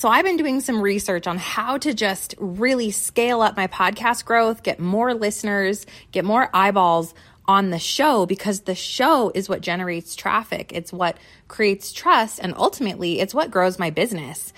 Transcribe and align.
So 0.00 0.08
I've 0.08 0.24
been 0.24 0.38
doing 0.38 0.62
some 0.62 0.80
research 0.80 1.26
on 1.26 1.36
how 1.36 1.76
to 1.76 1.92
just 1.92 2.34
really 2.38 2.90
scale 2.90 3.42
up 3.42 3.54
my 3.54 3.66
podcast 3.66 4.24
growth, 4.24 4.62
get 4.62 4.80
more 4.80 5.12
listeners, 5.12 5.84
get 6.10 6.24
more 6.24 6.48
eyeballs 6.54 7.12
on 7.44 7.68
the 7.68 7.78
show 7.78 8.24
because 8.24 8.60
the 8.60 8.74
show 8.74 9.30
is 9.34 9.46
what 9.46 9.60
generates 9.60 10.16
traffic. 10.16 10.72
It's 10.72 10.90
what 10.90 11.18
creates 11.48 11.92
trust 11.92 12.40
and 12.42 12.54
ultimately 12.56 13.20
it's 13.20 13.34
what 13.34 13.50
grows 13.50 13.78
my 13.78 13.90
business 13.90 14.54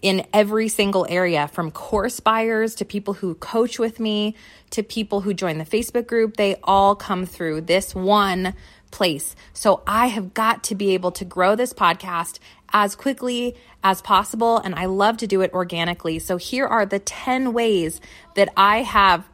in 0.00 0.26
every 0.32 0.68
single 0.68 1.06
area 1.10 1.48
from 1.48 1.70
course 1.70 2.20
buyers 2.20 2.74
to 2.76 2.86
people 2.86 3.12
who 3.12 3.34
coach 3.34 3.78
with 3.78 4.00
me 4.00 4.34
to 4.70 4.82
people 4.82 5.20
who 5.20 5.34
join 5.34 5.58
the 5.58 5.66
Facebook 5.66 6.06
group. 6.06 6.38
They 6.38 6.56
all 6.62 6.96
come 6.96 7.26
through 7.26 7.62
this 7.62 7.94
one 7.94 8.54
place. 8.90 9.36
So 9.52 9.82
I 9.86 10.06
have 10.06 10.32
got 10.32 10.64
to 10.64 10.74
be 10.74 10.94
able 10.94 11.12
to 11.12 11.24
grow 11.24 11.54
this 11.54 11.72
podcast 11.72 12.38
as 12.72 12.94
quickly 12.94 13.54
as 13.82 14.02
possible. 14.02 14.58
And 14.58 14.74
I 14.74 14.86
love 14.86 15.18
to 15.18 15.26
do 15.26 15.40
it 15.40 15.52
organically. 15.52 16.18
So 16.18 16.36
here 16.36 16.66
are 16.66 16.86
the 16.86 16.98
10 16.98 17.52
ways 17.52 18.00
that 18.34 18.48
I 18.56 18.82
have 18.82 19.28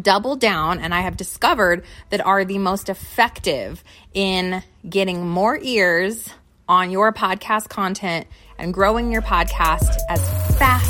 doubled 0.00 0.40
down 0.40 0.78
and 0.78 0.94
I 0.94 1.00
have 1.00 1.16
discovered 1.16 1.84
that 2.10 2.24
are 2.24 2.44
the 2.44 2.58
most 2.58 2.88
effective 2.88 3.82
in 4.12 4.62
getting 4.88 5.28
more 5.28 5.58
ears 5.60 6.28
on 6.68 6.90
your 6.90 7.12
podcast 7.12 7.68
content 7.68 8.26
and 8.58 8.74
growing 8.74 9.10
your 9.10 9.22
podcast 9.22 9.96
as 10.08 10.20
fast 10.58 10.87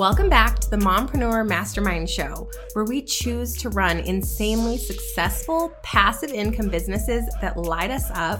Welcome 0.00 0.30
back 0.30 0.58
to 0.60 0.70
the 0.70 0.78
Mompreneur 0.78 1.46
Mastermind 1.46 2.08
Show, 2.08 2.48
where 2.72 2.86
we 2.86 3.02
choose 3.02 3.54
to 3.58 3.68
run 3.68 3.98
insanely 3.98 4.78
successful 4.78 5.74
passive 5.82 6.30
income 6.30 6.70
businesses 6.70 7.28
that 7.42 7.58
light 7.58 7.90
us 7.90 8.10
up 8.14 8.38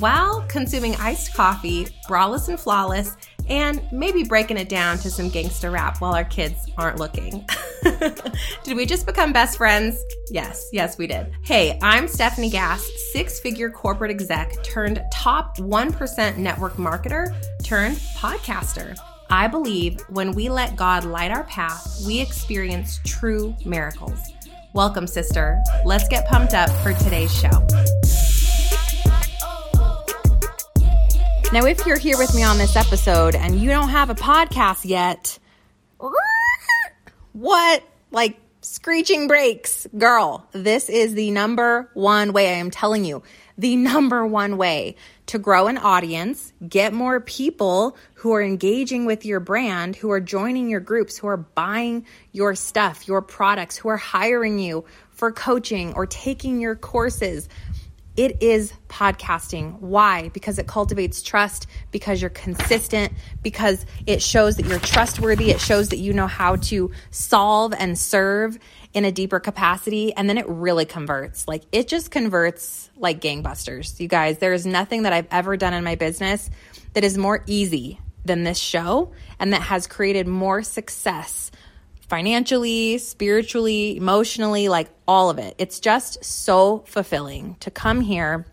while 0.00 0.44
consuming 0.48 0.96
iced 0.96 1.34
coffee, 1.34 1.86
braless 2.08 2.48
and 2.48 2.58
flawless, 2.58 3.16
and 3.48 3.80
maybe 3.92 4.24
breaking 4.24 4.56
it 4.56 4.68
down 4.68 4.98
to 4.98 5.08
some 5.08 5.28
gangster 5.28 5.70
rap 5.70 6.00
while 6.00 6.16
our 6.16 6.24
kids 6.24 6.66
aren't 6.76 6.98
looking. 6.98 7.46
did 8.64 8.76
we 8.76 8.84
just 8.84 9.06
become 9.06 9.32
best 9.32 9.56
friends? 9.56 10.04
Yes, 10.32 10.68
yes, 10.72 10.98
we 10.98 11.06
did. 11.06 11.32
Hey, 11.42 11.78
I'm 11.80 12.06
Stefanie 12.06 12.50
Gass, 12.50 12.84
six 13.12 13.38
figure 13.38 13.70
corporate 13.70 14.10
exec 14.10 14.64
turned 14.64 15.00
top 15.12 15.58
1% 15.58 16.38
network 16.38 16.72
marketer 16.72 17.32
turned 17.62 17.98
podcaster. 18.16 18.98
I 19.30 19.46
believe 19.46 20.00
when 20.08 20.32
we 20.32 20.48
let 20.48 20.74
God 20.74 21.04
light 21.04 21.30
our 21.30 21.44
path, 21.44 22.02
we 22.06 22.18
experience 22.18 22.98
true 23.04 23.54
miracles. 23.66 24.18
Welcome, 24.72 25.06
sister. 25.06 25.62
Let's 25.84 26.08
get 26.08 26.26
pumped 26.26 26.54
up 26.54 26.70
for 26.82 26.94
today's 26.94 27.34
show. 27.34 27.50
Now, 31.52 31.66
if 31.66 31.84
you're 31.84 31.98
here 31.98 32.16
with 32.16 32.34
me 32.34 32.42
on 32.42 32.56
this 32.56 32.74
episode 32.74 33.34
and 33.34 33.60
you 33.60 33.68
don't 33.68 33.90
have 33.90 34.08
a 34.08 34.14
podcast 34.14 34.86
yet, 34.86 35.38
what? 37.32 37.82
Like 38.10 38.38
screeching 38.70 39.26
brakes, 39.28 39.86
girl. 39.96 40.46
This 40.52 40.90
is 40.90 41.14
the 41.14 41.30
number 41.30 41.90
one 41.94 42.34
way. 42.34 42.48
I 42.48 42.58
am 42.58 42.70
telling 42.70 43.04
you, 43.04 43.22
the 43.56 43.76
number 43.76 44.26
one 44.26 44.58
way 44.58 44.96
to 45.26 45.38
grow 45.38 45.68
an 45.68 45.78
audience, 45.78 46.52
get 46.68 46.92
more 46.92 47.18
people 47.18 47.96
who 48.14 48.34
are 48.34 48.42
engaging 48.42 49.06
with 49.06 49.24
your 49.24 49.40
brand, 49.40 49.96
who 49.96 50.10
are 50.10 50.20
joining 50.20 50.68
your 50.68 50.80
groups, 50.80 51.16
who 51.16 51.28
are 51.28 51.38
buying 51.38 52.04
your 52.32 52.54
stuff, 52.54 53.08
your 53.08 53.22
products, 53.22 53.78
who 53.78 53.88
are 53.88 53.96
hiring 53.96 54.58
you 54.58 54.84
for 55.10 55.32
coaching 55.32 55.94
or 55.94 56.06
taking 56.06 56.60
your 56.60 56.76
courses. 56.76 57.48
It 58.18 58.42
is 58.42 58.72
podcasting. 58.88 59.78
Why? 59.78 60.28
Because 60.30 60.58
it 60.58 60.66
cultivates 60.66 61.22
trust, 61.22 61.68
because 61.92 62.20
you're 62.20 62.30
consistent, 62.30 63.12
because 63.44 63.86
it 64.08 64.20
shows 64.20 64.56
that 64.56 64.66
you're 64.66 64.80
trustworthy, 64.80 65.52
it 65.52 65.60
shows 65.60 65.90
that 65.90 65.98
you 65.98 66.12
know 66.12 66.26
how 66.26 66.56
to 66.56 66.90
solve 67.12 67.72
and 67.78 67.96
serve 67.96 68.58
in 68.92 69.04
a 69.04 69.12
deeper 69.12 69.38
capacity 69.38 70.12
and 70.12 70.28
then 70.28 70.36
it 70.36 70.48
really 70.48 70.84
converts. 70.84 71.46
Like 71.46 71.62
it 71.70 71.86
just 71.86 72.10
converts 72.10 72.90
like 72.96 73.20
gangbusters. 73.20 74.00
You 74.00 74.08
guys, 74.08 74.38
there 74.38 74.52
is 74.52 74.66
nothing 74.66 75.04
that 75.04 75.12
I've 75.12 75.28
ever 75.30 75.56
done 75.56 75.72
in 75.72 75.84
my 75.84 75.94
business 75.94 76.50
that 76.94 77.04
is 77.04 77.16
more 77.16 77.44
easy 77.46 78.00
than 78.24 78.42
this 78.42 78.58
show 78.58 79.12
and 79.38 79.52
that 79.52 79.62
has 79.62 79.86
created 79.86 80.26
more 80.26 80.64
success 80.64 81.52
financially, 82.08 82.98
spiritually, 82.98 83.96
emotionally, 83.96 84.68
like 84.68 84.88
all 85.06 85.30
of 85.30 85.38
it. 85.38 85.54
It's 85.58 85.80
just 85.80 86.24
so 86.24 86.84
fulfilling 86.86 87.56
to 87.60 87.70
come 87.70 88.00
here, 88.00 88.46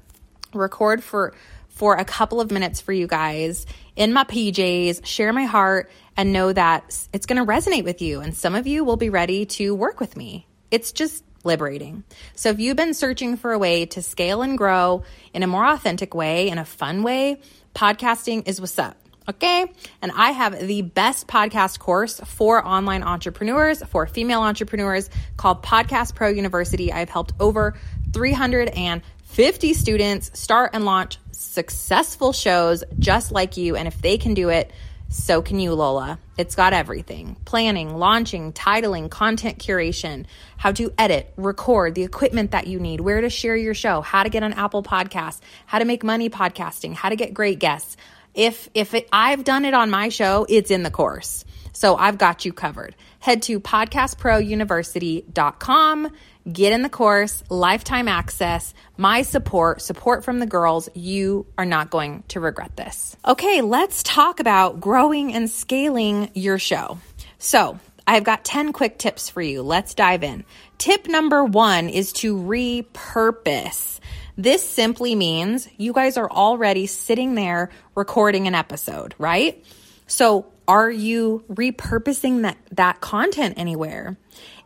record 0.53 1.03
for 1.03 1.33
for 1.69 1.95
a 1.95 2.05
couple 2.05 2.39
of 2.39 2.51
minutes 2.51 2.79
for 2.79 2.93
you 2.93 3.05
guys 3.05 3.65
in 3.97 4.13
my 4.13 4.23
PJs, 4.23 5.05
share 5.05 5.33
my 5.33 5.43
heart, 5.43 5.91
and 6.15 6.31
know 6.31 6.53
that 6.53 7.07
it's 7.11 7.25
going 7.25 7.37
to 7.37 7.45
resonate 7.45 7.83
with 7.83 8.01
you. 8.01 8.21
And 8.21 8.33
some 8.35 8.55
of 8.55 8.65
you 8.65 8.85
will 8.85 8.95
be 8.95 9.09
ready 9.09 9.45
to 9.45 9.75
work 9.75 9.99
with 9.99 10.15
me. 10.15 10.47
It's 10.71 10.93
just 10.93 11.23
liberating. 11.43 12.03
So 12.33 12.49
if 12.49 12.59
you've 12.59 12.77
been 12.77 12.93
searching 12.93 13.35
for 13.35 13.51
a 13.51 13.59
way 13.59 13.85
to 13.87 14.01
scale 14.01 14.41
and 14.41 14.57
grow 14.57 15.03
in 15.33 15.43
a 15.43 15.47
more 15.47 15.65
authentic 15.65 16.15
way, 16.15 16.49
in 16.49 16.57
a 16.57 16.65
fun 16.65 17.03
way, 17.03 17.41
podcasting 17.75 18.47
is 18.47 18.59
what's 18.61 18.79
up. 18.79 18.97
Okay. 19.27 19.65
And 20.01 20.11
I 20.15 20.31
have 20.31 20.67
the 20.67 20.83
best 20.83 21.27
podcast 21.27 21.79
course 21.79 22.19
for 22.25 22.65
online 22.65 23.01
entrepreneurs, 23.01 23.81
for 23.83 24.05
female 24.05 24.41
entrepreneurs 24.41 25.09
called 25.35 25.63
Podcast 25.63 26.13
Pro 26.13 26.29
University. 26.29 26.93
I've 26.93 27.09
helped 27.09 27.33
over 27.39 27.75
350 28.13 29.73
students 29.73 30.39
start 30.39 30.71
and 30.73 30.85
launch 30.85 31.17
successful 31.31 32.33
shows 32.33 32.83
just 32.99 33.31
like 33.31 33.57
you. 33.57 33.75
And 33.75 33.87
if 33.87 33.99
they 33.99 34.17
can 34.17 34.35
do 34.35 34.49
it, 34.49 34.71
so 35.09 35.41
can 35.41 35.59
you, 35.59 35.73
Lola. 35.73 36.19
It's 36.37 36.55
got 36.55 36.73
everything 36.73 37.35
planning, 37.45 37.95
launching, 37.95 38.53
titling, 38.53 39.09
content 39.09 39.59
curation, 39.59 40.25
how 40.57 40.71
to 40.73 40.91
edit, 40.97 41.31
record, 41.37 41.95
the 41.95 42.03
equipment 42.03 42.51
that 42.51 42.67
you 42.67 42.79
need, 42.79 43.01
where 43.01 43.21
to 43.21 43.29
share 43.29 43.55
your 43.55 43.73
show, 43.73 44.01
how 44.01 44.23
to 44.23 44.29
get 44.29 44.43
on 44.43 44.53
Apple 44.53 44.83
Podcasts, 44.83 45.39
how 45.65 45.79
to 45.79 45.85
make 45.85 46.03
money 46.03 46.29
podcasting, 46.29 46.93
how 46.93 47.09
to 47.09 47.15
get 47.15 47.33
great 47.33 47.59
guests. 47.59 47.97
If, 48.35 48.69
if 48.73 48.93
it, 48.93 49.09
I've 49.11 49.43
done 49.43 49.65
it 49.65 49.73
on 49.73 49.89
my 49.89 50.09
show, 50.09 50.45
it's 50.47 50.69
in 50.69 50.83
the 50.83 50.91
course. 50.91 51.43
So 51.73 51.95
I've 51.95 52.17
got 52.17 52.45
you 52.45 52.53
covered. 52.53 52.95
Head 53.19 53.41
to 53.43 53.59
podcastprouniversity.com 53.59 56.11
get 56.51 56.73
in 56.73 56.81
the 56.81 56.89
course, 56.89 57.43
lifetime 57.49 58.07
access, 58.07 58.73
my 58.97 59.23
support, 59.23 59.81
support 59.81 60.23
from 60.23 60.39
the 60.39 60.45
girls. 60.45 60.89
You 60.93 61.45
are 61.57 61.65
not 61.65 61.89
going 61.89 62.23
to 62.29 62.39
regret 62.39 62.75
this. 62.75 63.15
Okay, 63.25 63.61
let's 63.61 64.03
talk 64.03 64.39
about 64.39 64.79
growing 64.79 65.33
and 65.33 65.49
scaling 65.49 66.29
your 66.33 66.59
show. 66.59 66.99
So, 67.39 67.79
I've 68.07 68.23
got 68.23 68.45
10 68.45 68.71
quick 68.71 68.99
tips 68.99 69.29
for 69.29 69.41
you. 69.41 69.63
Let's 69.63 69.95
dive 69.95 70.23
in. 70.23 70.45
Tip 70.77 71.07
number 71.07 71.43
one 71.43 71.89
is 71.89 72.13
to 72.13 72.35
repurpose. 72.35 73.94
This 74.37 74.67
simply 74.67 75.15
means 75.15 75.67
you 75.77 75.93
guys 75.93 76.17
are 76.17 76.29
already 76.29 76.87
sitting 76.87 77.35
there 77.35 77.69
recording 77.95 78.47
an 78.47 78.55
episode, 78.55 79.15
right? 79.17 79.63
So, 80.07 80.51
are 80.67 80.89
you 80.89 81.43
repurposing 81.49 82.41
that, 82.41 82.57
that 82.71 82.99
content 82.99 83.55
anywhere? 83.57 84.17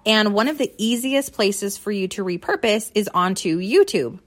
And 0.06 0.34
one 0.34 0.48
of 0.48 0.58
the 0.58 0.74
easiest 0.78 1.34
places 1.34 1.78
for 1.78 1.92
you 1.92 2.08
to 2.10 2.24
repurpose 2.24 2.90
is 2.96 3.10
onto 3.14 3.60
YouTube. 3.60 4.20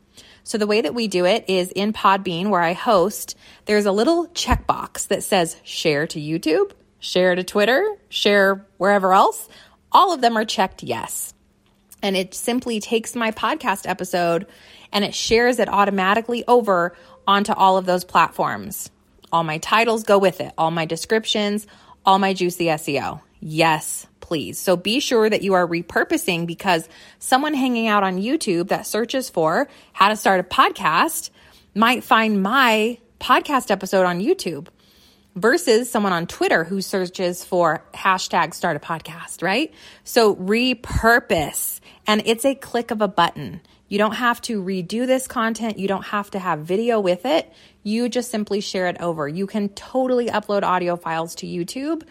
So 0.45 0.59
the 0.59 0.67
way 0.67 0.81
that 0.81 0.95
we 0.95 1.09
do 1.09 1.25
it 1.25 1.45
is 1.49 1.71
in 1.71 1.93
Podbean, 1.93 2.51
where 2.51 2.61
I 2.61 2.73
host, 2.73 3.37
there's 3.65 3.87
a 3.87 3.93
little 3.93 4.27
checkbox 4.29 5.09
that 5.09 5.23
says 5.23 5.57
share 5.63 6.07
to 6.09 6.21
YouTube, 6.21 6.73
share 6.99 7.35
to 7.35 7.45
Twitter, 7.45 7.97
share 8.09 8.67
wherever 8.77 9.13
else. 9.13 9.49
All 9.91 10.13
of 10.13 10.21
them 10.21 10.37
are 10.37 10.45
checked 10.45 10.83
yes. 10.83 11.33
And 12.03 12.17
it 12.17 12.35
simply 12.35 12.81
takes 12.81 13.15
my 13.15 13.31
podcast 13.31 13.89
episode 13.89 14.47
and 14.93 15.05
it 15.05 15.15
shares 15.15 15.59
it 15.59 15.69
automatically 15.69 16.45
over 16.47 16.95
onto 17.27 17.53
all 17.53 17.77
of 17.77 17.87
those 17.87 18.05
platforms. 18.05 18.91
All 19.33 19.45
my 19.45 19.59
titles 19.59 20.05
go 20.05 20.19
with 20.19 20.41
it, 20.41 20.53
all 20.59 20.71
my 20.71 20.85
descriptions, 20.85 21.67
all 22.05 22.19
my 22.19 22.35
juicy 22.35 22.67
SEO. 22.67 23.21
Yes, 23.41 24.07
please. 24.21 24.59
So 24.59 24.77
be 24.77 25.01
sure 25.01 25.29
that 25.29 25.43
you 25.43 25.55
are 25.55 25.67
repurposing 25.67 26.47
because 26.47 26.89
someone 27.19 27.55
hanging 27.55 27.87
out 27.87 28.03
on 28.03 28.19
YouTube 28.19 28.69
that 28.69 28.87
searches 28.87 29.31
for 29.31 29.69
how 29.93 30.09
to 30.09 30.17
start 30.17 30.41
a 30.41 30.45
podcast 30.45 31.31
might 31.75 32.05
find 32.05 32.43
my 32.43 32.99
podcast 33.19 33.71
episode 33.71 34.05
on 34.05 34.21
YouTube 34.21 34.69
versus 35.35 35.91
someone 35.91 36.13
on 36.13 36.27
Twitter 36.27 36.65
who 36.65 36.83
searches 36.83 37.45
for 37.45 37.85
hashtag 37.95 38.55
start 38.55 38.77
a 38.77 38.81
podcast, 38.81 39.43
right? 39.43 39.73
So 40.05 40.37
repurpose 40.37 41.81
and 42.07 42.23
it's 42.27 42.45
a 42.45 42.55
click 42.55 42.91
of 42.91 43.01
a 43.01 43.09
button. 43.09 43.61
You 43.93 43.99
don't 43.99 44.15
have 44.15 44.41
to 44.43 44.63
redo 44.63 45.07
this 45.07 45.27
content. 45.27 45.79
You 45.79 45.87
don't 45.87 46.07
have 46.07 46.31
to 46.31 46.39
have 46.39 46.61
video 46.61 46.99
with 46.99 47.27
it. 47.27 47.53
You 47.83 48.09
just 48.09 48.31
simply 48.31 48.63
share 48.63 48.87
it 48.87 48.99
over. 49.01 49.29
You 49.29 49.47
can 49.47 49.69
totally 49.69 50.29
upload 50.29 50.63
audio 50.63 50.97
files 50.97 51.35
to 51.35 51.47
YouTube. 51.47 52.03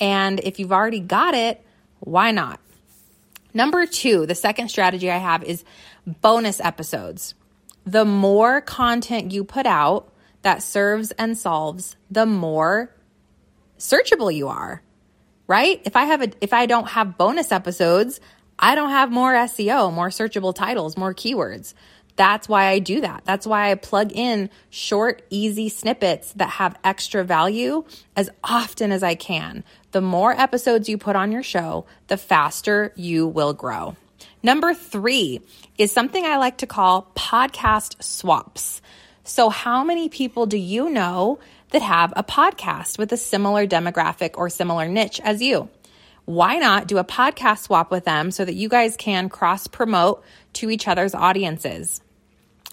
And 0.00 0.40
if 0.40 0.58
you've 0.58 0.72
already 0.72 0.98
got 0.98 1.34
it, 1.34 1.64
why 2.00 2.32
not? 2.32 2.58
Number 3.54 3.86
two, 3.86 4.26
the 4.26 4.34
second 4.34 4.68
strategy 4.68 5.12
I 5.12 5.18
have 5.18 5.44
is 5.44 5.62
bonus 6.04 6.58
episodes. 6.58 7.34
The 7.86 8.04
more 8.04 8.60
content 8.60 9.30
you 9.30 9.44
put 9.44 9.64
out 9.64 10.12
that 10.42 10.60
serves 10.60 11.12
and 11.12 11.38
solves, 11.38 11.94
the 12.10 12.26
more 12.26 12.92
searchable 13.78 14.34
you 14.34 14.48
are, 14.48 14.82
right? 15.46 15.80
If 15.84 15.94
I 15.94 16.06
have 16.06 16.20
a, 16.20 16.32
if 16.40 16.52
I 16.52 16.66
don't 16.66 16.88
have 16.88 17.16
bonus 17.16 17.52
episodes, 17.52 18.18
I 18.58 18.74
don't 18.74 18.90
have 18.90 19.10
more 19.10 19.32
SEO, 19.34 19.92
more 19.92 20.08
searchable 20.08 20.54
titles, 20.54 20.96
more 20.96 21.14
keywords. 21.14 21.74
That's 22.16 22.48
why 22.48 22.66
I 22.66 22.80
do 22.80 23.00
that. 23.00 23.22
That's 23.24 23.46
why 23.46 23.70
I 23.70 23.76
plug 23.76 24.10
in 24.12 24.50
short, 24.70 25.22
easy 25.30 25.68
snippets 25.68 26.32
that 26.32 26.50
have 26.50 26.76
extra 26.82 27.22
value 27.22 27.84
as 28.16 28.28
often 28.42 28.90
as 28.90 29.04
I 29.04 29.14
can. 29.14 29.62
The 29.92 30.00
more 30.00 30.32
episodes 30.32 30.88
you 30.88 30.98
put 30.98 31.14
on 31.14 31.30
your 31.30 31.44
show, 31.44 31.86
the 32.08 32.16
faster 32.16 32.92
you 32.96 33.28
will 33.28 33.52
grow. 33.52 33.94
Number 34.42 34.74
three 34.74 35.40
is 35.78 35.92
something 35.92 36.24
I 36.24 36.38
like 36.38 36.58
to 36.58 36.66
call 36.66 37.10
podcast 37.14 38.02
swaps. 38.02 38.82
So, 39.22 39.48
how 39.48 39.84
many 39.84 40.08
people 40.08 40.46
do 40.46 40.58
you 40.58 40.90
know 40.90 41.38
that 41.70 41.82
have 41.82 42.12
a 42.16 42.24
podcast 42.24 42.98
with 42.98 43.12
a 43.12 43.16
similar 43.16 43.66
demographic 43.66 44.32
or 44.34 44.50
similar 44.50 44.88
niche 44.88 45.20
as 45.22 45.40
you? 45.40 45.68
Why 46.28 46.58
not 46.58 46.86
do 46.86 46.98
a 46.98 47.04
podcast 47.04 47.60
swap 47.60 47.90
with 47.90 48.04
them 48.04 48.30
so 48.32 48.44
that 48.44 48.52
you 48.52 48.68
guys 48.68 48.98
can 48.98 49.30
cross 49.30 49.66
promote 49.66 50.22
to 50.52 50.68
each 50.68 50.86
other's 50.86 51.14
audiences? 51.14 52.02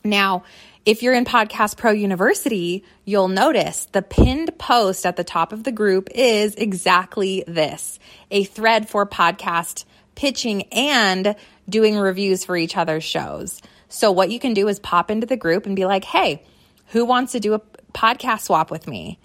Now, 0.04 0.44
if 0.86 1.02
you're 1.02 1.14
in 1.14 1.24
Podcast 1.24 1.78
Pro 1.78 1.94
University, 1.94 2.84
you'll 3.06 3.30
notice 3.30 3.86
the 3.94 4.02
pinned 4.02 4.58
post 4.58 5.06
at 5.06 5.16
the 5.16 5.24
top 5.24 5.54
of 5.54 5.64
the 5.64 5.72
group 5.72 6.10
is 6.14 6.56
exactly 6.56 7.46
this 7.48 7.98
a 8.30 8.44
thread 8.44 8.90
for 8.90 9.06
podcast 9.06 9.86
pitching 10.16 10.64
and 10.74 11.38
doing 11.70 11.98
reviews 11.98 12.44
for 12.44 12.58
each 12.58 12.76
other's 12.76 13.06
shows. 13.06 13.62
So, 13.88 14.12
what 14.12 14.32
you 14.32 14.40
can 14.42 14.54
do 14.54 14.68
is 14.68 14.80
pop 14.80 15.10
into 15.10 15.28
the 15.28 15.38
group 15.38 15.66
and 15.66 15.78
be 15.78 15.86
like, 15.86 16.04
hey, 16.04 16.44
who 16.88 17.06
wants 17.06 17.32
to 17.32 17.40
do 17.40 17.54
a 17.54 17.62
podcast 17.94 18.42
swap 18.42 18.70
with 18.70 18.86
me? 18.86 19.18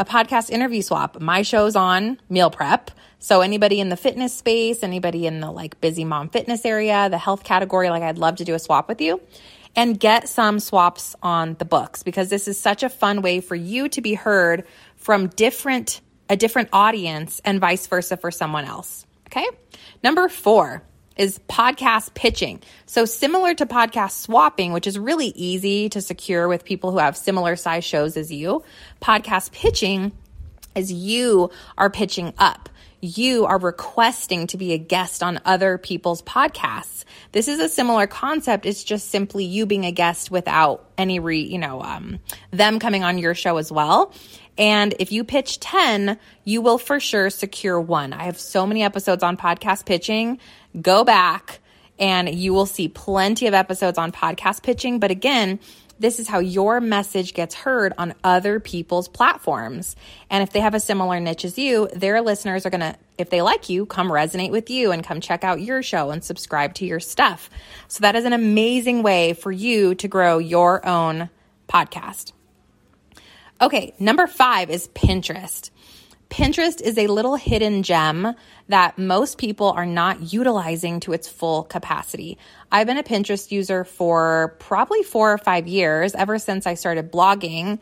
A 0.00 0.04
podcast 0.04 0.50
interview 0.50 0.80
swap. 0.80 1.20
My 1.20 1.42
show's 1.42 1.74
on 1.74 2.20
meal 2.28 2.50
prep. 2.50 2.92
So, 3.18 3.40
anybody 3.40 3.80
in 3.80 3.88
the 3.88 3.96
fitness 3.96 4.32
space, 4.32 4.84
anybody 4.84 5.26
in 5.26 5.40
the 5.40 5.50
like 5.50 5.80
busy 5.80 6.04
mom 6.04 6.28
fitness 6.28 6.64
area, 6.64 7.08
the 7.10 7.18
health 7.18 7.42
category, 7.42 7.90
like 7.90 8.04
I'd 8.04 8.16
love 8.16 8.36
to 8.36 8.44
do 8.44 8.54
a 8.54 8.60
swap 8.60 8.88
with 8.88 9.00
you 9.00 9.20
and 9.74 9.98
get 9.98 10.28
some 10.28 10.60
swaps 10.60 11.16
on 11.20 11.54
the 11.58 11.64
books 11.64 12.04
because 12.04 12.28
this 12.28 12.46
is 12.46 12.60
such 12.60 12.84
a 12.84 12.88
fun 12.88 13.22
way 13.22 13.40
for 13.40 13.56
you 13.56 13.88
to 13.88 14.00
be 14.00 14.14
heard 14.14 14.64
from 14.94 15.26
different 15.28 16.00
a 16.28 16.36
different 16.36 16.68
audience 16.72 17.40
and 17.44 17.58
vice 17.58 17.86
versa 17.88 18.16
for 18.16 18.30
someone 18.30 18.66
else. 18.66 19.04
Okay? 19.26 19.46
Number 20.04 20.28
4 20.28 20.80
is 21.18 21.40
podcast 21.48 22.14
pitching. 22.14 22.62
So 22.86 23.04
similar 23.04 23.52
to 23.54 23.66
podcast 23.66 24.12
swapping, 24.12 24.72
which 24.72 24.86
is 24.86 24.98
really 24.98 25.28
easy 25.28 25.88
to 25.90 26.00
secure 26.00 26.48
with 26.48 26.64
people 26.64 26.92
who 26.92 26.98
have 26.98 27.16
similar 27.16 27.56
size 27.56 27.84
shows 27.84 28.16
as 28.16 28.32
you, 28.32 28.62
podcast 29.02 29.52
pitching 29.52 30.12
is 30.74 30.92
you 30.92 31.50
are 31.76 31.90
pitching 31.90 32.32
up 32.38 32.68
you 33.00 33.46
are 33.46 33.58
requesting 33.58 34.46
to 34.48 34.56
be 34.56 34.72
a 34.72 34.78
guest 34.78 35.22
on 35.22 35.40
other 35.44 35.78
people's 35.78 36.22
podcasts. 36.22 37.04
This 37.32 37.46
is 37.46 37.60
a 37.60 37.68
similar 37.68 38.06
concept. 38.06 38.66
It's 38.66 38.82
just 38.82 39.08
simply 39.08 39.44
you 39.44 39.66
being 39.66 39.84
a 39.84 39.92
guest 39.92 40.30
without 40.30 40.88
any 40.96 41.20
re, 41.20 41.40
you 41.40 41.58
know, 41.58 41.80
um, 41.80 42.18
them 42.50 42.78
coming 42.78 43.04
on 43.04 43.18
your 43.18 43.34
show 43.34 43.58
as 43.58 43.70
well. 43.70 44.12
And 44.58 44.94
if 44.98 45.12
you 45.12 45.24
pitch 45.24 45.60
10, 45.60 46.18
you 46.44 46.60
will 46.60 46.78
for 46.78 46.98
sure 46.98 47.30
secure 47.30 47.80
one. 47.80 48.12
I 48.12 48.24
have 48.24 48.38
so 48.38 48.66
many 48.66 48.82
episodes 48.82 49.22
on 49.22 49.36
podcast 49.36 49.86
pitching. 49.86 50.38
Go 50.80 51.04
back 51.04 51.60
and 51.98 52.28
you 52.28 52.52
will 52.52 52.66
see 52.66 52.88
plenty 52.88 53.46
of 53.46 53.54
episodes 53.54 53.98
on 53.98 54.12
podcast 54.12 54.62
pitching. 54.62 54.98
But 54.98 55.10
again, 55.10 55.60
this 56.00 56.20
is 56.20 56.28
how 56.28 56.38
your 56.38 56.80
message 56.80 57.34
gets 57.34 57.54
heard 57.54 57.92
on 57.98 58.14
other 58.22 58.60
people's 58.60 59.08
platforms. 59.08 59.96
And 60.30 60.42
if 60.42 60.52
they 60.52 60.60
have 60.60 60.74
a 60.74 60.80
similar 60.80 61.18
niche 61.18 61.44
as 61.44 61.58
you, 61.58 61.88
their 61.92 62.20
listeners 62.20 62.66
are 62.66 62.70
going 62.70 62.80
to, 62.80 62.96
if 63.16 63.30
they 63.30 63.42
like 63.42 63.68
you, 63.68 63.84
come 63.86 64.08
resonate 64.08 64.50
with 64.50 64.70
you 64.70 64.92
and 64.92 65.02
come 65.02 65.20
check 65.20 65.42
out 65.42 65.60
your 65.60 65.82
show 65.82 66.10
and 66.10 66.22
subscribe 66.22 66.74
to 66.74 66.86
your 66.86 67.00
stuff. 67.00 67.50
So 67.88 68.02
that 68.02 68.14
is 68.14 68.24
an 68.24 68.32
amazing 68.32 69.02
way 69.02 69.32
for 69.32 69.50
you 69.50 69.94
to 69.96 70.08
grow 70.08 70.38
your 70.38 70.86
own 70.86 71.30
podcast. 71.68 72.32
Okay, 73.60 73.92
number 73.98 74.28
five 74.28 74.70
is 74.70 74.86
Pinterest. 74.88 75.70
Pinterest 76.30 76.80
is 76.80 76.96
a 76.96 77.08
little 77.08 77.34
hidden 77.34 77.82
gem 77.82 78.34
that 78.68 78.98
most 78.98 79.36
people 79.36 79.70
are 79.70 79.86
not 79.86 80.32
utilizing 80.32 81.00
to 81.00 81.12
its 81.12 81.26
full 81.26 81.64
capacity. 81.64 82.38
I've 82.70 82.86
been 82.86 82.98
a 82.98 83.02
Pinterest 83.02 83.50
user 83.50 83.82
for 83.82 84.54
probably 84.60 85.02
four 85.02 85.32
or 85.32 85.38
five 85.38 85.66
years, 85.66 86.14
ever 86.14 86.38
since 86.38 86.66
I 86.68 86.74
started 86.74 87.10
blogging 87.10 87.80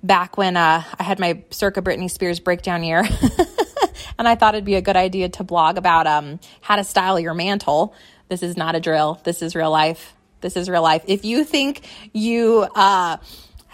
back 0.00 0.36
when 0.36 0.56
uh, 0.56 0.84
I 0.96 1.02
had 1.02 1.18
my 1.18 1.42
circa 1.50 1.82
Britney 1.82 2.08
Spears 2.08 2.38
breakdown 2.38 2.84
year. 2.84 3.00
and 4.18 4.28
I 4.28 4.36
thought 4.36 4.54
it'd 4.54 4.64
be 4.64 4.76
a 4.76 4.82
good 4.82 4.96
idea 4.96 5.28
to 5.30 5.42
blog 5.42 5.76
about 5.76 6.06
um, 6.06 6.38
how 6.60 6.76
to 6.76 6.84
style 6.84 7.18
your 7.18 7.34
mantle. 7.34 7.94
This 8.28 8.44
is 8.44 8.56
not 8.56 8.76
a 8.76 8.80
drill, 8.80 9.20
this 9.24 9.42
is 9.42 9.56
real 9.56 9.72
life. 9.72 10.12
This 10.42 10.56
is 10.56 10.68
real 10.68 10.82
life. 10.82 11.02
If 11.06 11.24
you 11.24 11.44
think 11.44 11.84
you, 12.12 12.66
uh, 12.74 13.16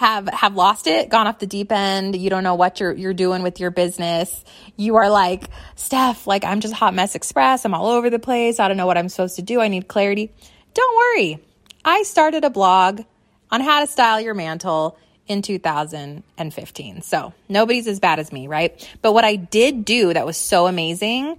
have 0.02 0.28
have 0.28 0.56
lost 0.56 0.88
it, 0.88 1.08
gone 1.08 1.28
off 1.28 1.38
the 1.38 1.46
deep 1.46 1.70
end, 1.70 2.16
you 2.16 2.28
don't 2.28 2.43
know 2.43 2.56
what 2.56 2.81
you're 2.81 2.93
you're 2.93 3.14
doing 3.14 3.43
with 3.43 3.60
your 3.60 3.70
business. 3.70 4.44
You 4.76 4.96
are 4.96 5.08
like, 5.08 5.49
"Steph, 5.76 6.26
like 6.26 6.44
I'm 6.44 6.60
just 6.60 6.75
hot 6.75 6.93
mess 6.93 7.14
express. 7.14 7.64
I'm 7.64 7.72
all 7.72 7.87
over 7.87 8.10
the 8.10 8.19
place. 8.19 8.58
I 8.58 8.66
don't 8.66 8.76
know 8.76 8.87
what 8.87 8.99
I'm 8.99 9.08
supposed 9.08 9.37
to 9.37 9.43
do. 9.43 9.60
I 9.60 9.69
need 9.69 9.87
clarity." 9.87 10.32
Don't 10.75 10.96
worry. 10.96 11.38
I 11.84 12.02
started 12.02 12.44
a 12.44 12.50
blog 12.50 13.02
on 13.50 13.60
how 13.60 13.81
to 13.81 13.87
style 13.87 14.20
your 14.20 14.34
mantle 14.34 14.99
in 15.28 15.40
2015. 15.43 17.02
So, 17.02 17.32
nobody's 17.49 17.87
as 17.87 18.00
bad 18.00 18.19
as 18.19 18.32
me, 18.32 18.49
right? 18.49 18.72
But 19.02 19.12
what 19.12 19.25
I 19.25 19.37
did 19.37 19.84
do 19.84 20.12
that 20.12 20.26
was 20.26 20.37
so 20.37 20.66
amazing 20.66 21.37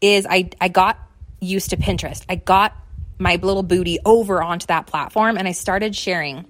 is 0.00 0.26
I 0.28 0.50
I 0.60 0.68
got 0.68 0.98
used 1.40 1.70
to 1.70 1.76
Pinterest. 1.76 2.24
I 2.28 2.34
got 2.34 2.76
my 3.18 3.36
little 3.36 3.62
booty 3.62 3.98
over 4.04 4.42
onto 4.42 4.66
that 4.66 4.86
platform 4.88 5.38
and 5.38 5.46
I 5.46 5.52
started 5.52 5.94
sharing 5.94 6.46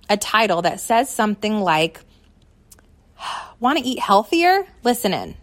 a 0.10 0.18
title 0.18 0.63
that 0.63 0.80
says 0.80 1.10
something 1.10 1.62
like, 1.62 2.01
Want 3.60 3.78
to 3.78 3.86
eat 3.86 4.00
healthier? 4.00 4.66
Listen 4.84 5.13
in. 5.13 5.36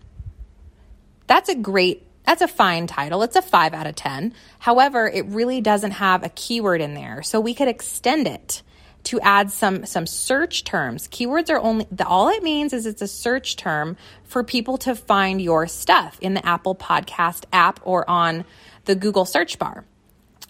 That's 1.28 1.48
a 1.48 1.54
great, 1.54 2.04
that's 2.24 2.42
a 2.42 2.48
fine 2.48 2.88
title. 2.88 3.22
It's 3.22 3.36
a 3.36 3.42
five 3.42 3.74
out 3.74 3.86
of 3.86 3.94
10. 3.94 4.34
However, 4.58 5.08
it 5.08 5.26
really 5.26 5.60
doesn't 5.60 5.92
have 5.92 6.24
a 6.24 6.28
keyword 6.30 6.80
in 6.80 6.94
there. 6.94 7.22
So 7.22 7.40
we 7.40 7.54
could 7.54 7.68
extend 7.68 8.26
it 8.26 8.62
to 9.08 9.18
add 9.20 9.50
some 9.50 9.86
some 9.86 10.06
search 10.06 10.64
terms. 10.64 11.08
Keywords 11.08 11.48
are 11.48 11.58
only 11.58 11.86
the, 11.90 12.06
all 12.06 12.28
it 12.28 12.42
means 12.42 12.74
is 12.74 12.84
it's 12.84 13.00
a 13.00 13.08
search 13.08 13.56
term 13.56 13.96
for 14.24 14.44
people 14.44 14.76
to 14.76 14.94
find 14.94 15.40
your 15.40 15.66
stuff 15.66 16.18
in 16.20 16.34
the 16.34 16.44
Apple 16.44 16.74
Podcast 16.74 17.44
app 17.50 17.80
or 17.84 18.08
on 18.08 18.44
the 18.84 18.94
Google 18.94 19.24
search 19.24 19.58
bar. 19.58 19.86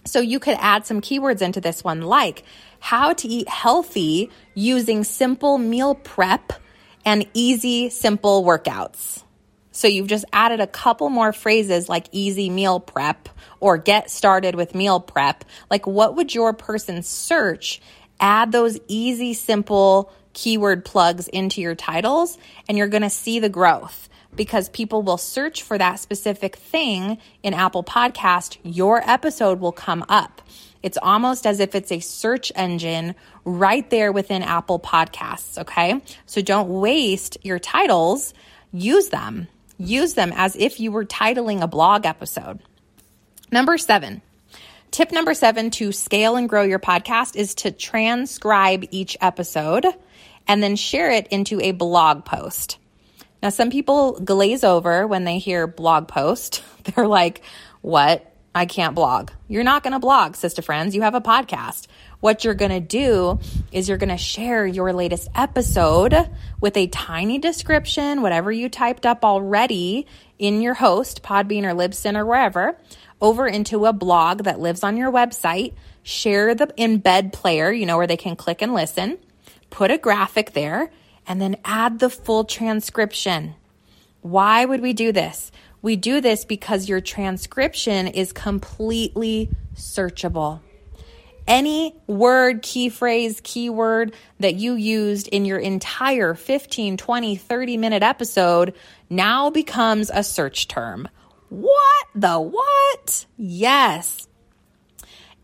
So 0.03 0.19
you 0.19 0.39
could 0.39 0.57
add 0.59 0.85
some 0.85 0.99
keywords 0.99 1.41
into 1.41 1.61
this 1.61 1.85
one 1.85 2.01
like 2.01 2.43
how 2.79 3.13
to 3.13 3.27
eat 3.29 3.47
healthy 3.47 4.29
using 4.55 5.05
simple 5.05 5.57
meal 5.57 5.95
prep 5.95 6.51
and 7.05 7.25
easy 7.33 7.89
simple 7.89 8.43
workouts. 8.43 9.23
So 9.71 9.87
you've 9.87 10.07
just 10.07 10.25
added 10.33 10.59
a 10.59 10.67
couple 10.67 11.09
more 11.09 11.31
phrases 11.31 11.87
like 11.87 12.07
easy 12.11 12.49
meal 12.49 12.81
prep 12.81 13.29
or 13.61 13.77
get 13.77 14.09
started 14.09 14.55
with 14.55 14.75
meal 14.75 14.99
prep. 14.99 15.45
Like, 15.69 15.87
what 15.87 16.15
would 16.15 16.35
your 16.35 16.53
person 16.53 17.03
search? 17.03 17.81
Add 18.19 18.51
those 18.51 18.77
easy, 18.87 19.33
simple 19.33 20.11
keyword 20.33 20.85
plugs 20.85 21.27
into 21.27 21.61
your 21.61 21.75
titles, 21.75 22.37
and 22.67 22.77
you're 22.77 22.87
going 22.87 23.03
to 23.03 23.09
see 23.09 23.39
the 23.39 23.49
growth 23.49 24.09
because 24.35 24.69
people 24.69 25.01
will 25.01 25.17
search 25.17 25.63
for 25.63 25.77
that 25.77 25.99
specific 25.99 26.55
thing 26.55 27.17
in 27.43 27.53
Apple 27.53 27.83
Podcast. 27.83 28.57
Your 28.63 29.01
episode 29.09 29.59
will 29.59 29.71
come 29.71 30.05
up. 30.07 30.41
It's 30.81 30.97
almost 31.01 31.45
as 31.45 31.59
if 31.59 31.75
it's 31.75 31.91
a 31.91 31.99
search 31.99 32.51
engine 32.55 33.15
right 33.43 33.89
there 33.89 34.11
within 34.11 34.43
Apple 34.43 34.79
Podcasts. 34.79 35.57
Okay. 35.57 36.01
So 36.25 36.41
don't 36.41 36.69
waste 36.69 37.37
your 37.43 37.59
titles. 37.59 38.33
Use 38.71 39.09
them. 39.09 39.47
Use 39.77 40.13
them 40.13 40.31
as 40.35 40.55
if 40.55 40.79
you 40.79 40.91
were 40.91 41.05
titling 41.05 41.61
a 41.61 41.67
blog 41.67 42.05
episode. 42.05 42.59
Number 43.51 43.77
seven, 43.77 44.21
tip 44.91 45.11
number 45.11 45.33
seven 45.33 45.71
to 45.71 45.91
scale 45.91 46.35
and 46.35 46.49
grow 46.49 46.63
your 46.63 46.79
podcast 46.79 47.35
is 47.35 47.55
to 47.55 47.71
transcribe 47.71 48.85
each 48.91 49.17
episode 49.21 49.85
and 50.47 50.63
then 50.63 50.75
share 50.75 51.11
it 51.11 51.27
into 51.27 51.61
a 51.61 51.71
blog 51.71 52.25
post. 52.25 52.77
Now, 53.41 53.49
some 53.49 53.69
people 53.69 54.19
glaze 54.19 54.63
over 54.63 55.07
when 55.07 55.23
they 55.23 55.39
hear 55.39 55.67
blog 55.67 56.07
post. 56.07 56.63
They're 56.83 57.07
like, 57.07 57.41
what? 57.81 58.25
I 58.53 58.65
can't 58.65 58.95
blog. 58.95 59.31
You're 59.47 59.63
not 59.63 59.83
going 59.83 59.93
to 59.93 59.99
blog, 59.99 60.35
sister 60.35 60.61
friends. 60.61 60.95
You 60.95 61.03
have 61.03 61.13
a 61.13 61.21
podcast. 61.21 61.85
What 62.19 62.43
you're 62.43 62.55
going 62.55 62.71
to 62.71 62.79
do 62.79 63.39
is 63.71 63.87
you're 63.87 63.99
going 63.99 64.09
to 64.09 64.17
share 64.17 64.65
your 64.65 64.91
latest 64.91 65.29
episode 65.35 66.15
with 66.59 66.75
a 66.75 66.87
tiny 66.87 67.37
description, 67.37 68.21
whatever 68.21 68.51
you 68.51 68.67
typed 68.67 69.05
up 69.05 69.23
already 69.23 70.07
in 70.39 70.61
your 70.61 70.73
host, 70.73 71.21
Podbean 71.21 71.63
or 71.63 71.75
Libsyn 71.75 72.17
or 72.17 72.25
wherever, 72.25 72.77
over 73.21 73.47
into 73.47 73.85
a 73.85 73.93
blog 73.93 74.43
that 74.43 74.59
lives 74.59 74.83
on 74.83 74.97
your 74.97 75.11
website. 75.11 75.73
Share 76.03 76.55
the 76.55 76.67
embed 76.77 77.33
player, 77.33 77.71
you 77.71 77.85
know, 77.85 77.97
where 77.97 78.07
they 78.07 78.17
can 78.17 78.35
click 78.35 78.61
and 78.61 78.73
listen. 78.73 79.17
Put 79.69 79.91
a 79.91 79.97
graphic 79.97 80.53
there 80.53 80.91
and 81.27 81.41
then 81.41 81.57
add 81.63 81.99
the 81.99 82.09
full 82.09 82.43
transcription. 82.43 83.55
Why 84.21 84.65
would 84.65 84.81
we 84.81 84.93
do 84.93 85.11
this? 85.11 85.51
We 85.81 85.95
do 85.95 86.19
this 86.19 86.43
because 86.43 86.89
your 86.89 87.01
transcription 87.01 88.07
is 88.07 88.33
completely 88.33 89.49
searchable. 89.75 90.59
Any 91.47 91.95
word, 92.05 92.61
key 92.61 92.89
phrase, 92.89 93.41
keyword 93.43 94.13
that 94.39 94.55
you 94.55 94.73
used 94.73 95.27
in 95.29 95.45
your 95.45 95.57
entire 95.57 96.35
15, 96.35 96.97
20, 96.97 97.35
30 97.37 97.77
minute 97.77 98.03
episode 98.03 98.75
now 99.09 99.49
becomes 99.49 100.11
a 100.13 100.23
search 100.23 100.67
term. 100.67 101.07
What 101.49 102.07
the 102.15 102.39
what? 102.39 103.25
Yes. 103.37 104.27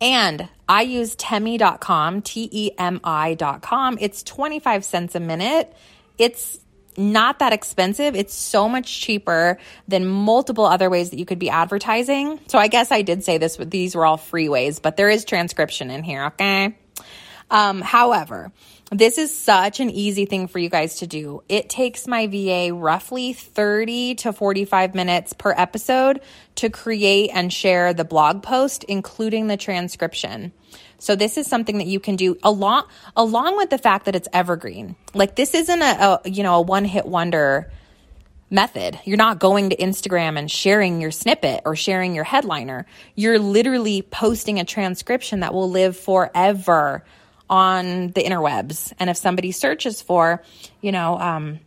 And 0.02 0.50
I 0.68 0.84
use 0.84 1.16
temi.com, 1.16 2.22
T 2.22 2.50
E 2.52 2.72
M 2.78 3.00
I.com. 3.04 3.98
It's 4.00 4.24
25 4.24 4.86
cents 4.86 5.16
a 5.16 5.20
minute. 5.20 5.74
It's 6.18 6.60
not 6.98 7.40
that 7.40 7.54
expensive. 7.54 8.16
It's 8.16 8.34
so 8.34 8.70
much 8.70 9.02
cheaper 9.02 9.58
than 9.88 10.06
multiple 10.06 10.66
other 10.66 10.90
ways 10.90 11.10
that 11.10 11.20
you 11.20 11.26
could 11.26 11.40
be 11.40 11.50
advertising. 11.50 12.40
So 12.48 12.58
I 12.58 12.68
guess 12.68 12.92
I 12.92 13.02
did 13.02 13.24
say 13.24 13.38
this, 13.38 13.58
these 13.58 13.96
were 13.96 14.06
all 14.06 14.18
free 14.18 14.50
ways, 14.50 14.80
but 14.80 14.98
there 14.98 15.10
is 15.10 15.26
transcription 15.26 15.92
in 15.92 16.04
here, 16.04 16.26
okay? 16.26 16.78
Um, 17.52 17.82
however, 17.82 18.52
this 18.92 19.18
is 19.18 19.36
such 19.36 19.80
an 19.80 19.90
easy 19.90 20.26
thing 20.26 20.48
for 20.48 20.60
you 20.60 20.70
guys 20.70 21.00
to 21.00 21.08
do. 21.08 21.44
It 21.50 21.70
takes 21.70 22.08
my 22.08 22.28
VA 22.28 22.72
roughly 22.72 23.34
30 23.34 24.16
to 24.16 24.34
45 24.34 24.94
minutes 24.94 25.34
per 25.34 25.54
episode 25.58 26.22
to 26.56 26.70
create 26.70 27.32
and 27.34 27.52
share 27.52 27.94
the 27.94 28.06
blog 28.06 28.44
post, 28.44 28.84
including 28.84 29.48
the 29.48 29.58
transcription. 29.58 30.52
So 31.00 31.16
this 31.16 31.38
is 31.38 31.48
something 31.48 31.80
that 31.80 31.88
you 31.88 32.00
can 32.00 32.16
do 32.16 32.38
along 32.44 32.88
along 33.16 33.58
with 33.58 33.70
the 33.70 33.78
fact 33.78 34.06
that 34.06 34.16
it's 34.16 34.28
evergreen. 34.32 34.96
Like 35.14 35.36
this 35.36 35.54
isn't 35.56 35.82
a, 35.82 36.22
a 36.24 36.30
you 36.30 36.44
know 36.44 36.56
a 36.56 36.62
one 36.62 36.86
hit 36.86 37.06
wonder 37.06 37.72
method. 38.52 39.00
You're 39.04 39.18
not 39.18 39.40
going 39.40 39.72
to 39.72 39.76
Instagram 39.76 40.38
and 40.38 40.50
sharing 40.50 41.02
your 41.02 41.12
snippet 41.12 41.64
or 41.66 41.76
sharing 41.76 42.14
your 42.14 42.24
headliner. 42.24 42.86
You're 43.16 43.40
literally 43.40 44.04
posting 44.04 44.60
a 44.60 44.64
transcription 44.64 45.40
that 45.40 45.54
will 45.54 45.70
live 45.70 45.98
forever 45.98 47.04
on 47.50 48.08
the 48.08 48.24
interwebs. 48.24 48.94
And 49.00 49.10
if 49.10 49.18
somebody 49.18 49.52
searches 49.52 50.02
for, 50.02 50.44
you 50.82 50.92
know, 50.92 51.20
um, 51.20 51.60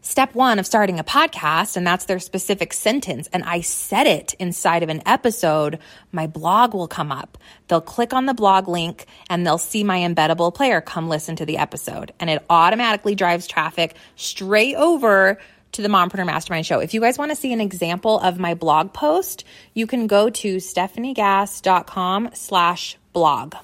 step 0.00 0.34
one 0.34 0.58
of 0.58 0.66
starting 0.66 0.98
a 0.98 1.04
podcast, 1.04 1.76
and 1.76 1.86
that's 1.86 2.06
their 2.06 2.18
specific 2.18 2.72
sentence, 2.72 3.28
and 3.32 3.44
I 3.44 3.60
said 3.60 4.06
it 4.06 4.34
inside 4.34 4.82
of 4.82 4.88
an 4.88 5.02
episode, 5.06 5.78
my 6.12 6.26
blog 6.26 6.74
will 6.74 6.88
come 6.88 7.12
up. 7.12 7.38
They'll 7.68 7.80
click 7.80 8.12
on 8.12 8.26
the 8.26 8.34
blog 8.34 8.68
link 8.68 9.06
and 9.28 9.46
they'll 9.46 9.58
see 9.58 9.84
my 9.84 9.98
embeddable 9.98 10.54
player 10.54 10.80
come 10.80 11.08
listen 11.08 11.36
to 11.36 11.46
the 11.46 11.58
episode. 11.58 12.12
And 12.20 12.30
it 12.30 12.44
automatically 12.48 13.14
drives 13.14 13.46
traffic 13.46 13.96
straight 14.16 14.76
over 14.76 15.38
to 15.72 15.82
the 15.82 15.88
Mompreneur 15.88 16.26
Mastermind 16.26 16.64
Show. 16.64 16.78
If 16.78 16.94
you 16.94 17.00
guys 17.00 17.18
want 17.18 17.30
to 17.30 17.36
see 17.36 17.52
an 17.52 17.60
example 17.60 18.18
of 18.20 18.38
my 18.38 18.54
blog 18.54 18.94
post, 18.94 19.44
you 19.74 19.86
can 19.86 20.06
go 20.06 20.30
to 20.30 20.56
stefaniegass.com 20.56 22.30
slash 22.32 22.96
blog. 23.12 23.54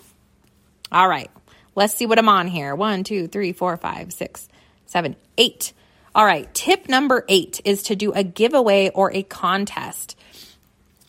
All 0.92 1.08
right, 1.08 1.30
let's 1.74 1.94
see 1.94 2.06
what 2.06 2.18
I'm 2.18 2.28
on 2.28 2.46
here. 2.46 2.74
One, 2.74 3.04
two, 3.04 3.26
three, 3.26 3.52
four, 3.52 3.76
five, 3.76 4.12
six, 4.12 4.48
seven, 4.86 5.16
eight. 5.38 5.72
All 6.14 6.24
right, 6.24 6.52
tip 6.54 6.88
number 6.88 7.24
eight 7.28 7.60
is 7.64 7.84
to 7.84 7.96
do 7.96 8.12
a 8.12 8.22
giveaway 8.22 8.90
or 8.90 9.12
a 9.12 9.22
contest. 9.22 10.16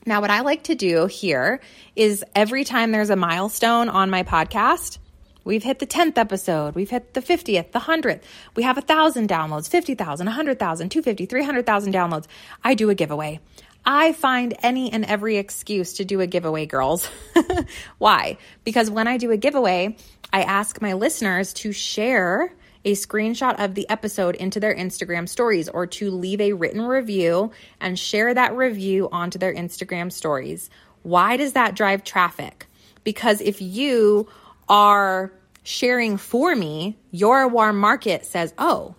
Now, 0.08 0.22
what 0.22 0.30
I 0.30 0.42
like 0.42 0.64
to 0.64 0.76
do 0.76 1.08
here 1.08 1.60
is 1.96 2.24
every 2.36 2.64
time 2.64 2.92
there's 2.92 3.10
a 3.10 3.16
milestone 3.16 3.90
on 3.90 4.12
my 4.12 4.22
podcast, 4.24 5.00
we've 5.44 5.64
hit 5.64 5.80
the 5.80 5.88
10th 5.88 6.18
episode, 6.18 6.76
we've 6.76 6.90
hit 6.90 7.16
the 7.16 7.22
50th, 7.22 7.72
the 7.72 7.80
100th, 7.80 8.22
we 8.56 8.64
have 8.64 8.78
a 8.78 8.82
1,000 8.82 9.28
downloads, 9.28 9.68
50,000, 9.68 10.26
100,000, 10.28 10.90
250, 10.90 11.26
300,000 11.26 11.94
downloads. 11.94 12.28
I 12.64 12.76
do 12.76 12.92
a 12.92 12.96
giveaway. 12.96 13.40
I 13.86 14.14
find 14.14 14.56
any 14.64 14.92
and 14.92 15.06
every 15.06 15.38
excuse 15.38 15.94
to 15.94 16.06
do 16.06 16.20
a 16.22 16.28
giveaway, 16.28 16.66
girls. 16.66 17.08
Why? 17.98 18.38
Because 18.64 18.90
when 18.90 19.08
I 19.08 19.18
do 19.18 19.32
a 19.32 19.38
giveaway, 19.38 19.96
I 20.34 20.42
ask 20.42 20.82
my 20.82 20.94
listeners 20.94 21.54
to 21.54 21.72
share 21.72 22.54
a 22.84 22.94
screenshot 22.94 23.64
of 23.64 23.76
the 23.76 23.90
episode 23.90 24.36
into 24.36 24.60
their 24.60 24.76
Instagram 24.76 25.28
stories 25.28 25.68
or 25.70 25.88
to 25.88 26.12
leave 26.12 26.40
a 26.40 26.54
written 26.54 26.82
review 26.82 27.52
and 27.80 27.98
share 27.98 28.34
that 28.34 28.56
review 28.56 29.10
onto 29.12 29.40
their 29.40 29.54
Instagram 29.54 30.12
stories. 30.12 30.70
Why 31.02 31.38
does 31.38 31.54
that 31.54 31.76
drive 31.76 32.04
traffic? 32.04 32.68
Because 33.04 33.42
if 33.42 33.62
you 33.62 34.28
are 34.70 35.32
sharing 35.64 36.18
for 36.18 36.56
me, 36.56 36.98
your 37.12 37.48
warm 37.48 37.80
market 37.80 38.26
says, 38.26 38.54
oh, 38.58 38.96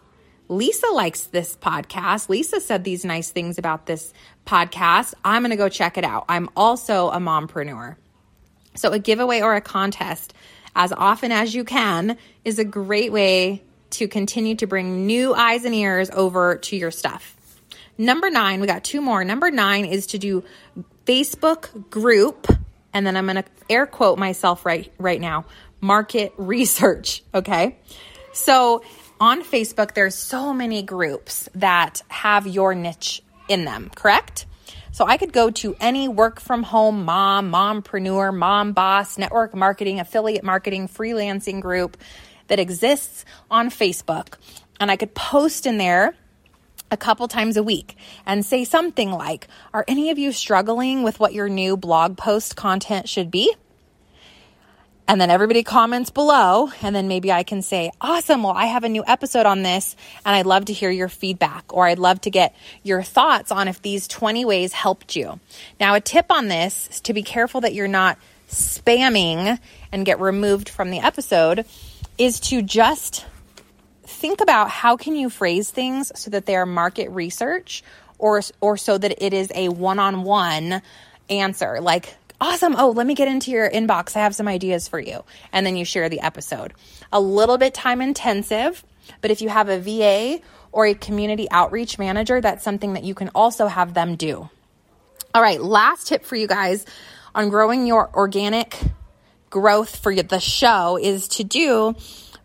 Lisa 0.49 0.87
likes 0.89 1.23
this 1.23 1.57
podcast. 1.57 2.29
Lisa 2.29 2.61
said 2.61 2.85
these 2.85 3.05
nice 3.05 3.31
things 3.31 3.59
about 3.59 3.87
this 3.87 4.13
podcast. 4.47 5.15
I'm 5.25 5.43
going 5.43 5.51
to 5.51 5.57
go 5.57 5.69
check 5.69 5.99
it 5.99 6.05
out. 6.05 6.25
I'm 6.29 6.49
also 6.57 7.11
a 7.11 7.19
mompreneur. 7.19 7.97
So, 8.75 8.93
a 8.93 8.99
giveaway 8.99 9.41
or 9.41 9.55
a 9.55 9.61
contest, 9.61 10.35
as 10.75 10.93
often 10.93 11.33
as 11.33 11.55
you 11.55 11.65
can, 11.65 12.19
is 12.45 12.59
a 12.59 12.65
great 12.65 13.11
way 13.11 13.63
to 13.91 14.09
continue 14.09 14.55
to 14.57 14.67
bring 14.67 15.07
new 15.07 15.35
eyes 15.35 15.65
and 15.65 15.75
ears 15.75 16.11
over 16.11 16.57
to 16.57 16.77
your 16.77 16.91
stuff. 16.91 17.37
Number 17.99 18.29
nine, 18.29 18.61
we 18.61 18.67
got 18.67 18.85
two 18.85 19.01
more. 19.01 19.25
Number 19.25 19.51
nine 19.51 19.87
is 19.87 20.09
to 20.09 20.19
do 20.19 20.45
Facebook 21.07 21.89
group, 21.89 22.47
and 22.93 23.07
then 23.07 23.17
I'm 23.17 23.25
going 23.25 23.37
to 23.37 23.45
air 23.71 23.87
quote 23.87 24.19
myself 24.19 24.67
right 24.67 24.93
right 24.99 25.21
now. 25.21 25.47
Market 25.81 26.33
research. 26.37 27.23
Okay, 27.35 27.79
so 28.33 28.83
on 29.21 29.43
Facebook, 29.43 29.95
there's 29.95 30.15
so 30.15 30.53
many 30.53 30.83
groups 30.83 31.49
that 31.55 32.03
have 32.09 32.47
your 32.47 32.75
niche 32.75 33.23
in 33.49 33.65
them. 33.65 33.91
Correct? 33.95 34.47
So 34.93 35.07
I 35.07 35.17
could 35.17 35.33
go 35.33 35.51
to 35.51 35.77
any 35.79 36.09
work 36.09 36.41
from 36.41 36.63
home 36.63 37.05
mom, 37.05 37.53
mompreneur, 37.53 38.35
mom 38.35 38.73
boss, 38.73 39.19
network 39.19 39.55
marketing, 39.55 40.01
affiliate 40.01 40.45
marketing, 40.45 40.89
freelancing 40.89 41.61
group 41.61 41.97
that 42.49 42.59
exists 42.59 43.25
on 43.51 43.71
Facebook. 43.71 44.35
And 44.81 44.91
I 44.91 44.97
could 44.97 45.15
post 45.15 45.67
in 45.67 45.79
there 45.79 46.15
a 46.91 46.97
couple 46.97 47.27
times 47.29 47.57
a 47.57 47.63
week 47.63 47.97
and 48.25 48.45
say 48.45 48.65
something 48.65 49.11
like, 49.11 49.49
Are 49.75 49.85
any 49.89 50.11
of 50.11 50.19
you 50.19 50.33
struggling 50.33 51.03
with 51.03 51.21
what 51.21 51.35
your 51.35 51.49
new 51.49 51.77
blog 51.77 52.17
post 52.17 52.57
content 52.57 53.09
should 53.09 53.31
be? 53.31 53.55
And 55.09 55.21
then 55.21 55.31
everybody 55.31 55.63
comments 55.63 56.11
below, 56.11 56.69
and 56.83 56.95
then 56.95 57.07
maybe 57.07 57.31
I 57.31 57.45
can 57.45 57.63
say, 57.63 57.93
Awesome, 58.01 58.43
well, 58.43 58.55
I 58.55 58.67
have 58.67 58.83
a 58.83 58.89
new 58.89 59.05
episode 59.07 59.47
on 59.47 59.63
this, 59.63 59.95
and 60.25 60.35
I'd 60.35 60.47
love 60.47 60.65
to 60.65 60.73
hear 60.73 60.91
your 60.91 61.09
feedback, 61.09 61.65
or 61.69 61.87
I'd 61.87 62.01
love 62.01 62.21
to 62.23 62.31
get 62.31 62.57
your 62.83 63.03
thoughts 63.05 63.53
on 63.53 63.69
if 63.69 63.81
these 63.83 64.09
20 64.09 64.45
ways 64.45 64.73
helped 64.73 65.15
you. 65.15 65.39
Now, 65.79 65.95
a 65.95 66.01
tip 66.01 66.27
on 66.31 66.49
this 66.49 66.89
is 66.91 67.01
to 67.03 67.13
be 67.13 67.23
careful 67.23 67.61
that 67.61 67.73
you're 67.73 67.87
not 67.87 68.19
spamming 68.49 69.59
and 69.93 70.05
get 70.05 70.21
removed 70.21 70.69
from 70.69 70.91
the 70.91 70.99
episode 70.99 71.67
is 72.19 72.41
to 72.41 72.63
just 72.63 73.27
think 74.05 74.41
about 74.41 74.71
how 74.71 74.97
can 74.97 75.15
you 75.15 75.29
phrase 75.31 75.71
things 75.71 76.11
so 76.15 76.31
that 76.31 76.47
they 76.47 76.57
are 76.57 76.67
market 76.67 77.11
research 77.11 77.83
or 78.19 78.41
or 78.61 78.77
so 78.77 78.97
that 78.97 79.23
it 79.23 79.35
is 79.35 79.51
a 79.55 79.69
one-on-one 79.69 80.81
answer 81.29 81.81
like 81.81 82.17
awesome. 82.41 82.75
Oh 82.77 82.91
let 82.91 83.07
me 83.07 83.15
get 83.15 83.29
into 83.29 83.51
your 83.51 83.71
inbox. 83.71 84.17
I 84.17 84.21
have 84.21 84.35
some 84.35 84.49
ideas 84.49 84.89
for 84.89 84.99
you. 84.99 85.25
And 85.53 85.67
then 85.67 85.77
you 85.77 85.85
share 85.85 86.09
the 86.09 86.21
episode. 86.21 86.75
A 87.13 87.21
little 87.21 87.59
bit 87.59 87.75
time 87.75 88.01
intensive 88.01 88.85
but 89.21 89.31
if 89.31 89.41
you 89.41 89.49
have 89.49 89.69
a 89.69 89.79
va 89.79 90.43
or 90.73 90.87
a 90.87 90.95
community 90.95 91.49
outreach 91.51 91.99
manager 91.99 92.41
that's 92.41 92.65
something 92.65 92.95
that 92.95 93.05
you 93.05 93.15
can 93.15 93.31
also 93.35 93.67
have 93.67 93.95
them 93.95 94.17
do. 94.17 94.49
All 95.35 95.43
right. 95.43 95.61
Last 95.61 96.09
tip 96.09 96.25
for 96.25 96.37
you 96.37 96.47
guys 96.47 96.85
on 97.35 97.51
growing 97.51 97.87
your 97.87 98.11
organic 98.15 98.79
growth 99.51 99.97
for 99.97 100.15
the 100.15 100.41
show 100.41 100.99
is 101.01 101.29
to 101.29 101.45
do 101.45 101.95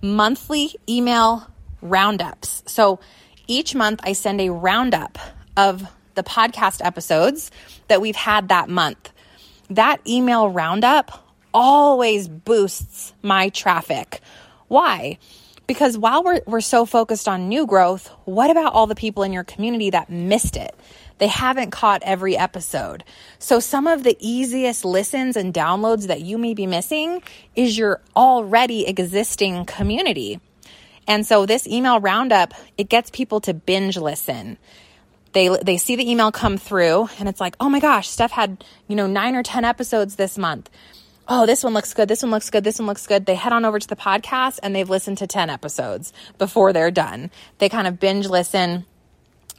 monthly 0.01 0.75
email 0.87 1.47
roundups. 1.81 2.63
So 2.67 2.99
each 3.47 3.75
month 3.75 3.99
i 4.03 4.13
send 4.13 4.39
a 4.39 4.49
roundup 4.49 5.17
of 5.57 5.85
the 6.15 6.23
podcast 6.23 6.83
episodes 6.85 7.51
that 7.87 8.01
we've 8.01 8.15
had 8.15 8.49
that 8.49 8.69
month. 8.69 9.10
That 9.71 10.01
email 10.05 10.49
roundup 10.49 11.25
always 11.53 12.27
boosts 12.27 13.13
my 13.21 13.47
traffic. 13.47 14.19
Why? 14.67 15.17
Because 15.65 15.97
while 15.97 16.25
we're, 16.25 16.41
we're 16.45 16.59
so 16.59 16.85
focused 16.85 17.29
on 17.29 17.47
new 17.47 17.65
growth, 17.65 18.09
what 18.25 18.51
about 18.51 18.73
all 18.73 18.85
the 18.85 18.95
people 18.95 19.23
in 19.23 19.31
your 19.31 19.45
community 19.45 19.89
that 19.91 20.09
missed 20.09 20.57
it? 20.57 20.75
They 21.19 21.27
haven't 21.27 21.71
caught 21.71 22.03
every 22.03 22.35
episode. 22.35 23.05
So, 23.39 23.61
some 23.61 23.87
of 23.87 24.03
the 24.03 24.17
easiest 24.19 24.83
listens 24.83 25.37
and 25.37 25.53
downloads 25.53 26.07
that 26.07 26.19
you 26.19 26.37
may 26.37 26.53
be 26.53 26.67
missing 26.67 27.23
is 27.55 27.77
your 27.77 28.01
already 28.13 28.85
existing 28.85 29.63
community. 29.63 30.41
And 31.07 31.25
so, 31.25 31.45
this 31.45 31.65
email 31.65 32.01
roundup, 32.01 32.53
it 32.77 32.89
gets 32.89 33.09
people 33.09 33.39
to 33.41 33.53
binge 33.53 33.95
listen 33.95 34.57
they 35.33 35.49
they 35.63 35.77
see 35.77 35.95
the 35.95 36.09
email 36.09 36.31
come 36.31 36.57
through 36.57 37.09
and 37.19 37.29
it's 37.29 37.39
like, 37.39 37.55
"Oh 37.59 37.69
my 37.69 37.79
gosh, 37.79 38.09
Steph 38.09 38.31
had, 38.31 38.63
you 38.87 38.95
know, 38.95 39.07
9 39.07 39.35
or 39.35 39.43
10 39.43 39.65
episodes 39.65 40.15
this 40.15 40.37
month." 40.37 40.69
Oh, 41.27 41.45
this 41.45 41.63
one 41.63 41.73
looks 41.73 41.93
good. 41.93 42.09
This 42.09 42.23
one 42.23 42.31
looks 42.31 42.49
good. 42.49 42.63
This 42.63 42.79
one 42.79 42.87
looks 42.87 43.07
good. 43.07 43.25
They 43.25 43.35
head 43.35 43.53
on 43.53 43.63
over 43.63 43.79
to 43.79 43.87
the 43.87 43.95
podcast 43.95 44.59
and 44.61 44.75
they've 44.75 44.89
listened 44.89 45.19
to 45.19 45.27
10 45.27 45.49
episodes 45.49 46.11
before 46.37 46.73
they're 46.73 46.91
done. 46.91 47.31
They 47.59 47.69
kind 47.69 47.87
of 47.87 47.99
binge 47.99 48.27
listen 48.27 48.85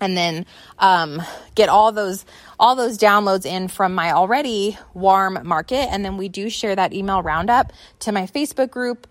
and 0.02 0.16
then 0.16 0.44
um, 0.78 1.22
get 1.54 1.68
all 1.68 1.92
those 1.92 2.26
all 2.58 2.76
those 2.76 2.98
downloads 2.98 3.46
in 3.46 3.68
from 3.68 3.94
my 3.94 4.12
already 4.12 4.76
warm 4.94 5.38
market 5.44 5.88
and 5.90 6.04
then 6.04 6.16
we 6.16 6.28
do 6.28 6.50
share 6.50 6.76
that 6.76 6.92
email 6.92 7.22
roundup 7.22 7.72
to 8.00 8.12
my 8.12 8.26
facebook 8.26 8.70
group 8.70 9.06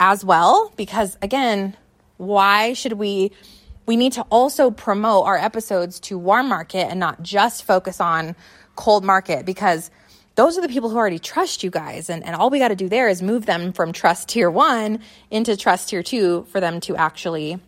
as 0.00 0.24
well 0.24 0.72
because 0.76 1.18
again 1.22 1.76
why 2.16 2.72
should 2.72 2.94
we 2.94 3.32
we 3.86 3.96
need 3.96 4.12
to 4.14 4.22
also 4.22 4.70
promote 4.70 5.26
our 5.26 5.36
episodes 5.36 6.00
to 6.00 6.18
warm 6.18 6.48
market 6.48 6.88
and 6.90 7.00
not 7.00 7.22
just 7.22 7.64
focus 7.64 8.00
on 8.00 8.36
cold 8.74 9.04
market 9.04 9.46
because 9.46 9.90
those 10.34 10.58
are 10.58 10.60
the 10.60 10.68
people 10.68 10.90
who 10.90 10.96
already 10.96 11.18
trust 11.18 11.64
you 11.64 11.70
guys. 11.70 12.10
And, 12.10 12.24
and 12.24 12.36
all 12.36 12.50
we 12.50 12.58
got 12.58 12.68
to 12.68 12.76
do 12.76 12.88
there 12.88 13.08
is 13.08 13.22
move 13.22 13.46
them 13.46 13.72
from 13.72 13.92
trust 13.92 14.28
tier 14.28 14.50
one 14.50 15.00
into 15.30 15.56
trust 15.56 15.88
tier 15.88 16.02
two 16.02 16.46
for 16.50 16.60
them 16.60 16.80
to 16.80 16.96
actually 16.96 17.58